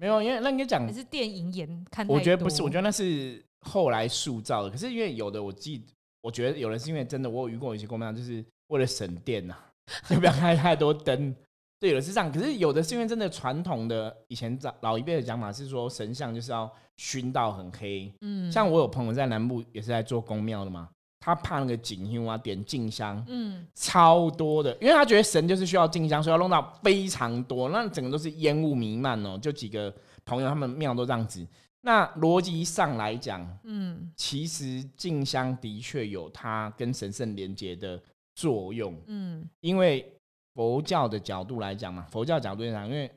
[0.00, 4.70] 没有，因为那你讲还是电影演看，我觉得不是，我觉得那是后来塑造的。
[4.70, 5.84] 可是因为有的，我记，
[6.22, 9.54] 我觉得有的是因为真的，我有遇过一些公庙，就是为了省电呐，
[10.08, 11.36] 就不要开太多灯。
[11.78, 12.32] 对，有的是这样。
[12.32, 18.10] 可是有的是因为真的传统的以前老老一辈的讲法是说，神像就是要熏到很黑。
[18.22, 20.88] 嗯，像我有朋友在南部也是在做公庙的嘛。
[21.20, 29.38] 他怕那个景香啊，点静香，嗯，超多的，因为他觉得神就是需要静香，所以要弄到非常多，那整个都是烟雾弥漫哦。
[29.38, 31.46] 就几个朋友他们庙都这样子。
[31.82, 38.02] 那逻辑上来讲，嗯，其实静香的确有它跟神圣连接的
[38.34, 40.10] 作用，嗯，因为
[40.54, 43.10] 佛教的角度来讲嘛，佛教角度来讲，因为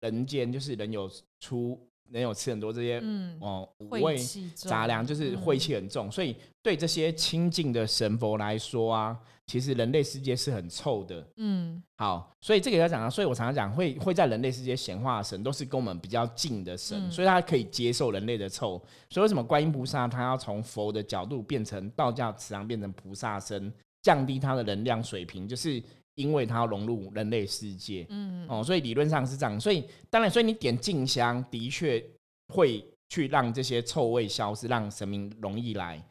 [0.00, 1.76] 人间就是人有出。
[2.10, 4.16] 能有吃很多这些嗯哦五味
[4.54, 9.16] 杂粮，就是晦气很重，所以对这些清净的神佛来说啊，
[9.46, 11.26] 其实人类世界是很臭的。
[11.36, 18.82] 嗯，好，所以这个要讲啊，所以我常常讲，会会在人类世界显化的神，都是跟我们比较近的神，所以他可以接受人类的臭。
[19.10, 25.82] 所以为什么观音菩萨他要从佛的角度变成道教慈航，变成菩萨身，降低他的能量水平，就是。
[26.18, 29.58] 因为它要融入人类世界，嗯哦，所以理论上是这样。
[29.58, 32.04] 所以当然，所以你点静香的确
[32.52, 36.02] 会去让这些臭味消失，让神明容易来。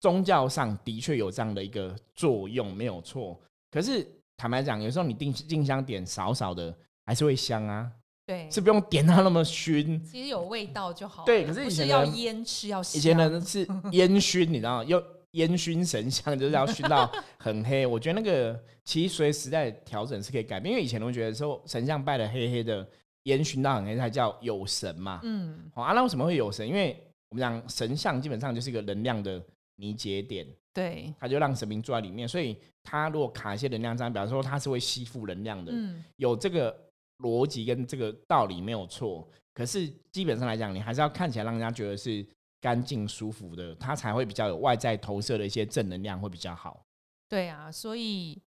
[0.00, 3.38] 宗教上的确有这样的一个作用，没有错。
[3.72, 6.72] 可是坦白讲，有时候你定静香点少少的，
[7.04, 7.90] 还是会香啊。
[8.26, 10.00] 对，是不用点它那么熏。
[10.04, 11.24] 其实有味道就好。
[11.24, 15.02] 对，可是以前要烟吃要以前呢是 烟熏，你知道又。
[15.32, 22.84] 烟熏神像就是要熏到很黑，我觉得那个其实随时代调整是可以改变，因为以前都觉得说神像拜的黑黑的，
[23.24, 25.20] 烟熏到很黑才叫有神嘛。
[25.22, 26.66] 嗯，好啊，那为什么会有神？
[26.66, 29.40] 因为我们讲神像基本上就是一个能量的
[29.76, 35.70] 凝结点，对，它就让神明住在里面，所以它如果卡一些能量样比方说它是会吸附能量的。
[35.72, 36.76] 嗯，有这个
[37.18, 42.26] 逻辑跟这个道理没有错，可是基本上来讲，你还是要看起来让人家觉得是。
[42.60, 46.84] 干净舒服的，它才会比较有外在投射的一些正能量，会比较好。
[47.28, 48.40] 对啊，所以，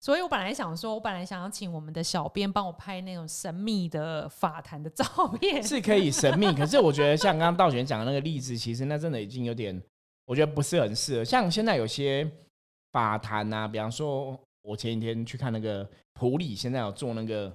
[0.00, 5.04] 所以我本来想说，我本来想要请我们的小编帮我拍那种神秘的法坛的照
[5.40, 6.46] 片，是可以神秘。
[6.54, 9.82] 可是我觉得像刚刚道玄讲的那个例子，其实那真的已经有点，
[10.24, 11.24] 我觉得不是很适合。
[11.24, 12.30] 像现在有些
[12.92, 17.52] 法坛啊，比方说，我前几天去看那个普里，现在有做那个。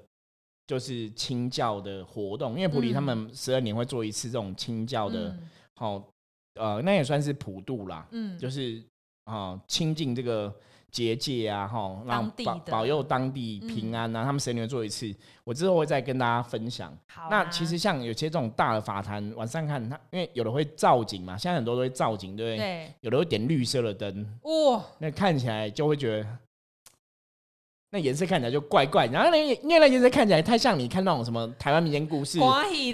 [0.68, 5.38] 就是清教的活动，因为普里他们十二年会做一次这种清教的，
[5.76, 6.04] 好，
[6.56, 8.84] 呃，那也算是普渡啦，嗯，就是
[9.26, 10.54] 啊，亲近这个
[10.92, 16.96] 结界啊，哈，让保保佑当地平安啊，他们神年做一次，我之后会再跟大家分享。
[17.08, 22.58] 好，那其实像有些这种大的法坛，晚上看它，因为有的会造景嘛，现在很多都会造景，对不对？
[22.58, 26.28] 对，有的会点绿色的灯，哇，那看起来就会觉得。
[27.94, 32.40] 那颜色看起来就怪怪，然后那因为那颜色看起来太像你看那种什么台湾民间故事、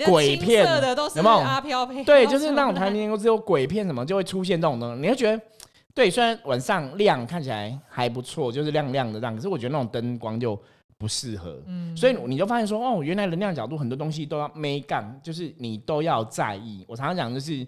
[0.10, 1.38] 鬼片的，有没有？
[1.38, 5.40] 阿飘配对，就是那种台湾民间故事有鬼片什么就会出现这种东西，你会觉得
[5.94, 10.60] 对，虽然晚上亮看起来还不错，就是亮亮的这样，可是我觉得那种灯光就
[10.98, 11.62] 不适合。
[11.68, 16.84] 嗯，所以你就发现说，哦，原来能量角度很多东西都要没干，就是你都要在意。
[16.88, 17.66] 我常常讲就是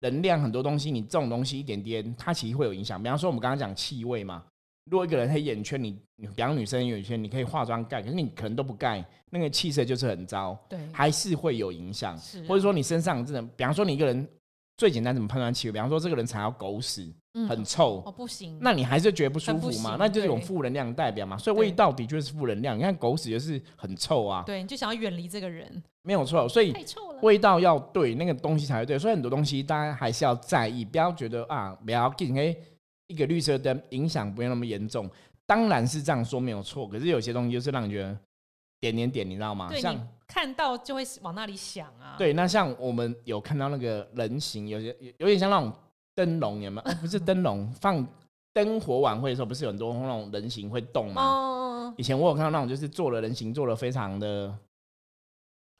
[0.00, 3.02] 能量很多东西，你这种东西一点点，它其实会有影响。
[3.02, 4.44] 比方说我们刚刚讲气味嘛。
[4.90, 12.16] 如果一个人黑眼圈，你你比方女生眼圈，你可以化妆盖，可是你可能都不盖，那个气色就是很糟，对，还是会有影响。
[12.48, 14.26] 或者说你身上真的，比方说你一个人
[14.76, 15.72] 最简单怎么判断气味？
[15.72, 17.12] 比方说这个人踩到狗屎，
[17.48, 19.96] 很臭，哦不行，那你还是觉得不舒服嘛？
[19.98, 21.36] 那就是一种负能量代表嘛。
[21.36, 22.78] 所以味道的确是负能量。
[22.78, 26.48] 你看狗屎就是很臭啊，对，你就想要远离这个人，没有错。
[26.48, 26.74] 所以
[27.20, 28.98] 味道要对，那个东西才会对。
[28.98, 32.56] 所以很多东西大家还是要在意，不要觉得啊，不要紧哎。
[33.08, 35.10] 一个绿色灯影响不用那么严重，
[35.44, 36.86] 当然是这样说没有错。
[36.86, 38.16] 可是有些东西就是让你觉得
[38.80, 39.70] 点点点，你知道吗？
[39.74, 42.14] 像看到就会往那里想啊。
[42.16, 45.72] 对，那像我们有看到那个人形，有些有点像那种
[46.14, 46.94] 灯笼，有没有？
[47.00, 48.06] 不是 灯笼，放
[48.52, 51.22] 灯火晚会的时候，不是有很多那种人形会动吗？
[51.22, 51.94] 哦。
[51.96, 54.54] 以前我有看到那种，就是做了人形，做的非常的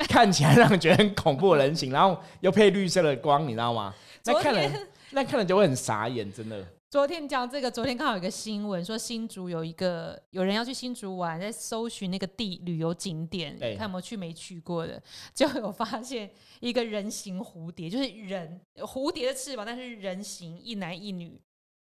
[0.08, 3.94] 看起来让人觉得很恐怖的人形，然后又配绿色的光，你知道吗？
[4.24, 4.72] 那看了
[5.10, 6.64] 那看了就会很傻眼，真的。
[6.90, 15.02] 昨天讲这个，昨天刚好有一个新闻说新竹有一个有人要去新竹玩，在搜寻那个地旅游景点，看有没有去没去过的，
[15.34, 21.38] 就有发现一个人形蝴蝶， 就是人蝴蝶的翅膀，但是人形一男一女，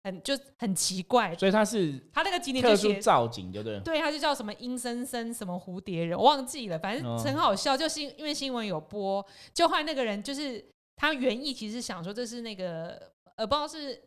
[0.06, 1.36] 很就很奇怪。
[1.36, 3.80] 所以他是他那个景点特殊造景，对不对？
[3.82, 7.78] 对，他就叫什么阴森森什么蝴蝶人，我忘记了，反正很好笑。
[7.78, 10.65] 就新因为新闻有播，就后来那个人就是
[10.96, 13.00] 他原意其实想说这是那个
[13.36, 14.02] 呃不知道是。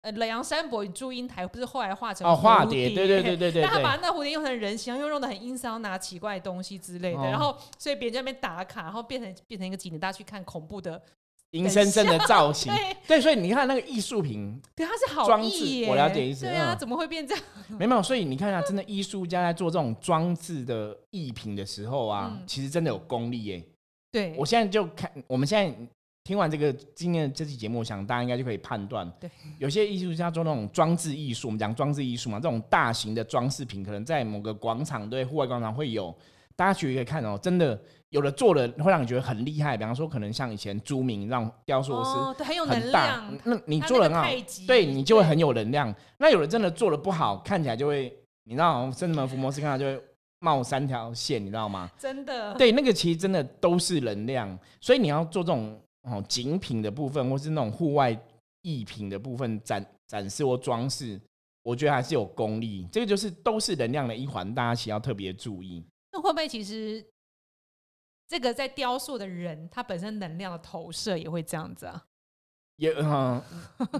[0.00, 11.02] 呃，梁山伯与祝英台不是后来化成哦化蝶，对对对对对，但 他把那蝴蝶用成人形，又用的很阴骚，拿奇怪的东西之类的，然后所以别人在那边打卡，然后变成变成一个景点，大家去看恐怖的
[11.50, 12.72] 阴森森的造型。
[13.08, 16.44] 对，所以你看那个艺术品，对，它是好装置，我了解意思。
[16.44, 17.44] 对啊，怎么会变这样？
[17.76, 23.64] 没有，所以你看一下，真的艺术家在做这种装置的艺品的时候啊，其实真的有功力耶。
[24.12, 25.76] 对，我现在就看，我们现在。
[26.28, 36.14] 听完这个今天的这期节目，我想大家应该就可以判断，对，有些艺术家做那种装置艺术，我们讲装置艺术嘛，这种大型的装饰品，可能在某个广场，对，户外广场会有，
[36.54, 44.28] 大家去可以看哦，真的有的做的会让你觉得很厉害，比方说可能像以前朱明让雕塑师，对，很有能量，那你做的啊，
[44.66, 45.94] 对你就会很有能量。
[46.18, 48.14] 那有的真的做的不好，看起来就会，
[48.44, 49.98] 你知道，甚至门福摩斯看到就会
[50.40, 51.90] 冒三条线，你知道吗？
[51.98, 55.80] 真的，对，那个其实真的都是能量，所以你要做这种。
[56.02, 58.16] 哦，景品的部分，或是那种户外
[58.62, 61.20] 艺品的部分展展示或装饰，
[61.62, 62.86] 我觉得还是有功力。
[62.90, 65.84] 这个就是都是能量的一环，大家其实要特别注意。
[66.12, 67.04] 那会不会其实
[68.26, 72.04] 这个在雕塑的人，他本身能量的投射也会这样子啊？
[72.76, 73.42] 也嗯，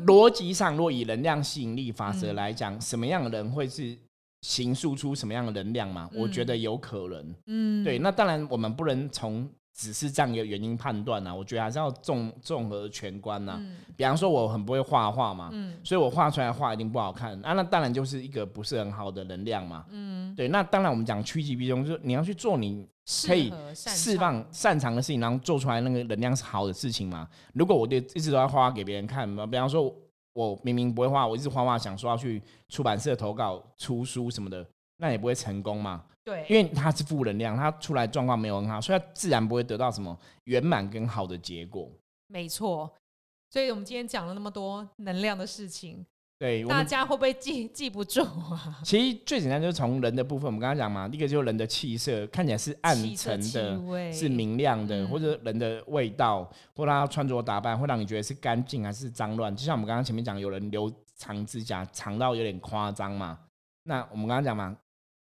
[0.07, 3.99] 逻辑上，若以能量吸引力法则来讲，什么样的人会是
[4.43, 6.09] 形塑出什么样的能量嘛？
[6.15, 7.35] 我觉得有可能。
[7.47, 7.99] 嗯，对。
[7.99, 9.51] 那当然，我们不能从。
[9.79, 13.63] 只是这样一个原因判断呐，我觉得还是要综综合全观呐。
[13.97, 15.53] 比方说，我很不会画画嘛，
[15.85, 17.53] 所以我画出来画一定不好看啊。
[17.53, 19.85] 那当然就是一个不是很好的能量嘛。
[19.91, 20.49] 嗯，对。
[20.49, 22.85] 那当然，我们讲趋吉避凶，就是你要去做你
[23.25, 27.29] 可以释放擅长的事情，然后做出来那个能量是好的事情嘛。
[27.55, 29.95] 如果我就一直都要画给别人看嘛，比方说
[30.33, 36.03] 我明明不会画，我一直画画想说要去出版社投稿出书什么的，那也不会成功嘛。
[36.25, 41.91] 对，因为它是负能量，它出来状况没有很好，所以它自然不会得到什么圆满跟好的结果。
[42.27, 42.93] 没错，
[43.49, 46.05] 所以我们今天讲了那么多能量的事情，
[46.39, 48.79] 对大家会不会记记不住啊？
[48.85, 56.45] 其实最简单就是从人的部分，我们刚刚讲嘛，第一个就是人的气色看起来是暗沉的，是明亮的，或者人的味道，
[56.77, 59.57] 或者他穿着打扮会让你觉得是干净还是脏乱。
[59.57, 63.39] 就像我们刚刚前面讲，有人留长指甲长到有点夸张嘛，
[63.85, 64.77] 那我们刚刚讲嘛。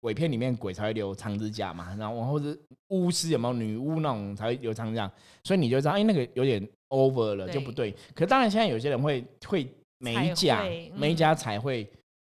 [0.04, 2.54] 鬼片里面鬼才会留长指甲嘛，然后或者
[2.90, 5.10] 巫师有没有女巫那种才会留长指甲，
[5.46, 7.96] 所以你就知道，哎，那个有点 over 了就不对。
[8.14, 9.66] 可当然现在有些人会会
[10.00, 10.62] 美甲
[10.94, 11.90] 美甲彩绘，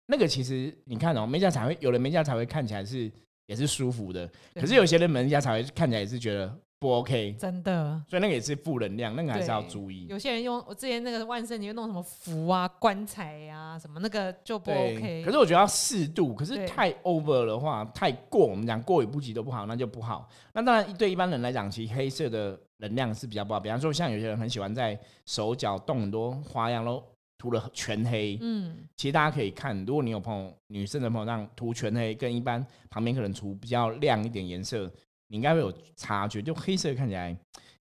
[0.07, 3.13] 那个其实你看哦，美甲彩绘有的美甲彩绘看起来是
[3.45, 6.59] 也是舒服的，可是有些人美甲彩绘看起来也是觉得。
[6.81, 10.07] 不 OK，真的，所以那个也是负能量，那个还是要注意。
[10.09, 15.25] 有些人用我之前那个万圣节弄什么符啊、棺材啊什么，那个就不 OK。
[15.25, 20.29] 可是我觉得要适度，可是太 over 的话，太过，我们讲过犹不及都不好，那就不好。
[20.53, 23.59] 那当然，对一般人来讲，其实黑色的能量是比较不好。
[23.59, 27.03] 比方说，像有些人很喜欢在手脚动很多花样，都
[27.39, 28.39] 涂了全黑。
[28.41, 34.89] 嗯，其实大家可以看，如果你有朋友女生的朋友，让涂全黑，跟一般旁边可能涂比较亮一点颜色。
[35.29, 37.37] 你应该会有察觉，就黑色看起来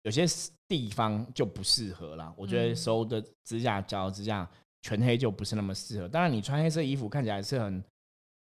[0.03, 0.25] 有些
[0.68, 2.33] 地方就不适合了。
[2.37, 4.49] 我觉得手的指甲、脚指甲
[4.83, 6.09] 全黑就不是那么适合。
[6.09, 7.83] 当然，你穿黑色衣服看起来是很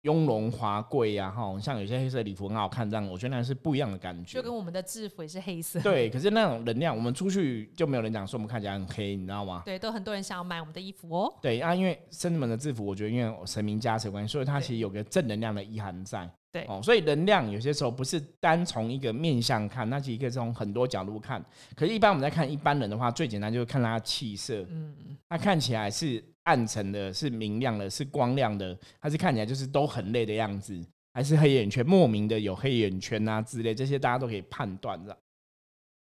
[0.04, 4.36] 雍容华贵呀，哈，像有些黑色礼服很好看，这样我觉得那是不一样的感觉。
[4.36, 5.80] 就跟我们的制服也是黑色。
[5.82, 9.62] 对，可是那种能量，我们出去就没有人讲说我们看起来很黑，你知道吗？
[9.66, 11.38] 对，都很多人想要买我们的衣服哦。
[11.42, 16.30] 对啊，因为生子们的制服，我觉得因为神明加持关系，所以它其实有个正能量的意涵在。
[16.52, 21.40] 对哦，所以能量有些时候不是单从一个面相看，那其实可以从很多角度看。
[21.76, 24.62] 可是，一般我们在看一般人的话，最简单就是看他的气色。
[24.64, 30.84] 嗯嗯，他看起来是暗沉的，是明亮的，是光亮的，还是看起来就是都很累的样子，
[31.14, 35.16] 还是黑眼圈莫名的有黑眼圈啊之类，这些大家都可以判断的。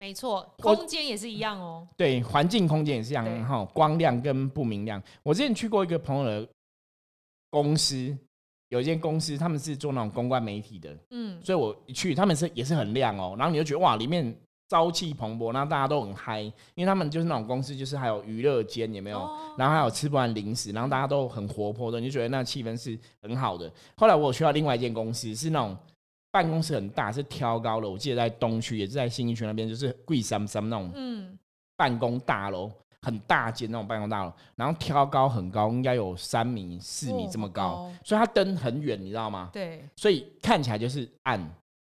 [0.01, 1.87] 没错，空间也是一样哦。
[1.95, 5.01] 对，环境空间也是一样哈，光亮跟不明亮。
[5.23, 6.45] 我之前去过一个朋友的
[7.49, 8.13] 公司。
[8.75, 14.35] 有一间公司，他们是做那种公关媒体的，嗯，所以我一去，他们是也是很亮哦，然后你就觉得哇，里面
[14.67, 19.19] 朝气蓬勃，然后大家都很嗨，因为他们就是那种公司，就是还有娱乐间，有没有？
[19.57, 23.71] 然后还有吃不完零食，然后大家都很活泼的，你就觉得那气氛是很好的。
[23.95, 25.77] 后来我去到另外一间公司，是那种
[26.31, 31.39] 办公室很大，是挑高的，我记得在东区，也是在新一区那边，就是贵三三那种，嗯，
[31.77, 32.69] 办公大楼。
[33.05, 39.51] 很大间那种办公大楼，然后挑高很高，应该有三米、四米这么高，所以它灯很远，你知道吗？
[39.53, 41.39] 对，所以看起来就是暗。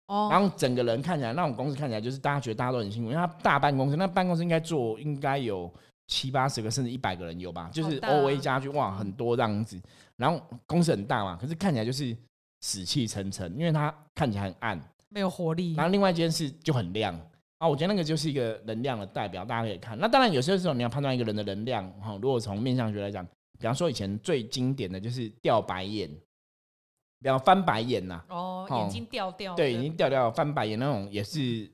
[0.06, 5.70] 哦，然后整个人看起来，那种公司看起来就是大家觉得大家都很辛苦，因为它大办公室，那办公室应该坐应该有
[6.08, 7.70] 七八十个甚至一百个人有吧？
[7.72, 9.80] 就是 O A 家具哇，很多这样子。
[10.16, 12.16] 然后公司很大嘛，可是看起来就是
[12.62, 15.74] 死气沉沉，因为它看起来很暗，没有活力。
[15.74, 17.18] 然后另外一件事就很亮。
[17.62, 19.96] 啊，我觉得那个就是一个能量的代表，大家可以看。
[19.96, 23.24] 那当然，有些时候你要判断一个人的能量，哈，如果从面相学来讲，
[23.56, 26.10] 比方说以前最经典的就是掉白眼，
[27.20, 31.70] 比方翻白眼呐，哦，眼睛掉掉，对，眼睛掉掉翻白眼那种也是。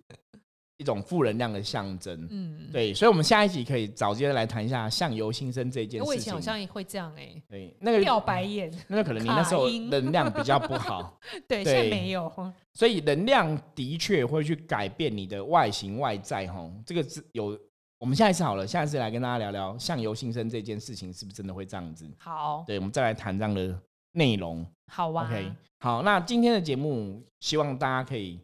[0.78, 6.06] 一种负能量的象征，嗯，对，所以，我们下一集可以早接来谈一下相由心生这件事情。
[6.06, 12.32] 我以前好像也会这样哎，对，那个掉白眼， 那可能你那时候能量比较不好， 对，现在没有，
[12.74, 17.58] 所以能量的确会去改变你的外形外在，哈，这个是有。
[18.00, 22.08] 我们下一次好了，下一次来跟大家聊聊相由心生这件事情是不是真的会这样子？
[22.16, 23.76] 好，对，我们再来谈这样的
[24.12, 24.64] 内容。
[24.86, 28.38] 好哇，OK，好，那今天的节目希望大家可以。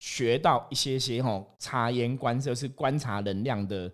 [0.00, 3.92] 学到一些些吼，察言观色是观察能量的，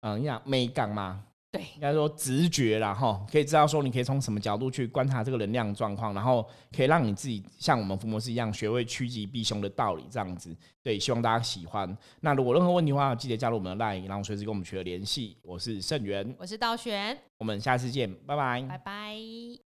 [0.00, 6.44] 嗯，样美感嘛，对，应该说直觉啦，哈，可以知道说你可以从什么角度去观察这个能量状况，然后
[6.76, 11.96] 可以让你自己像我们伏魔师一样学会趋吉避凶的道理，这样子，对，希望大家喜欢。
[12.20, 15.36] 那如果任何问题的话，记得加入我们的 LINE，然后随时跟我们取得联系。
[15.42, 19.69] 我是盛元，我是道玄，我们下次见，拜拜，拜拜。